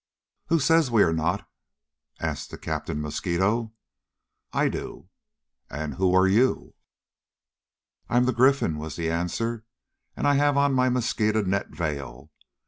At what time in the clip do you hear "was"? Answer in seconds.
8.79-8.95